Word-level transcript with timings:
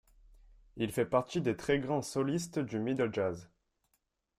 Il 0.77 0.91
fait 0.91 1.05
partie 1.05 1.41
des 1.41 1.55
très 1.55 1.77
grands 1.79 2.01
solistes 2.01 2.57
du 2.57 2.79
middle 2.79 3.13
jazz. 3.13 3.51